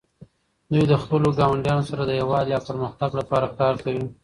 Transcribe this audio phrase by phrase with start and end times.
[0.71, 4.05] دوی د خپلو ګاونډیانو سره د یووالي او پرمختګ لپاره کار کوي.